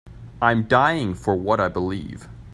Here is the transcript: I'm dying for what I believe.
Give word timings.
I'm 0.41 0.63
dying 0.63 1.13
for 1.13 1.35
what 1.35 1.59
I 1.59 1.67
believe. 1.67 2.27